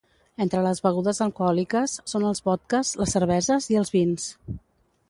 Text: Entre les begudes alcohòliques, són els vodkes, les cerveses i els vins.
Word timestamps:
Entre 0.45 0.61
les 0.67 0.79
begudes 0.85 1.19
alcohòliques, 1.25 1.95
són 2.15 2.27
els 2.31 2.43
vodkes, 2.49 2.95
les 3.03 3.15
cerveses 3.19 3.71
i 3.77 3.81
els 3.85 3.97
vins. 3.99 4.29